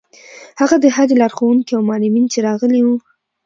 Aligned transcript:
هغه 0.59 0.75
د 0.83 0.85
حج 0.95 1.09
لارښوونکي 1.21 1.71
او 1.77 1.81
معلمین 1.89 2.25
چې 2.33 2.39
راغلي 2.47 2.79
وو. 2.83 2.95